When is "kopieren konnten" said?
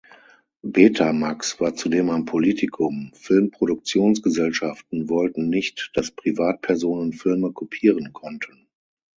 7.51-8.67